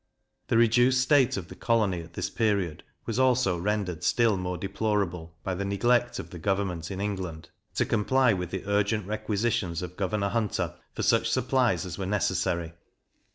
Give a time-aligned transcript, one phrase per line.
[0.47, 5.35] The reduced state of the colony at this period was also rendered still more deplorable,
[5.43, 9.95] by the neglect of the government in England to comply with the urgent requisitions of
[9.97, 12.73] Governor Hunter for such supplies as were necessary.